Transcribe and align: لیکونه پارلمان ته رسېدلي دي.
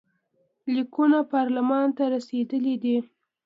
لیکونه 0.73 1.19
پارلمان 1.33 1.87
ته 1.97 2.03
رسېدلي 2.13 2.75
دي. 2.83 2.97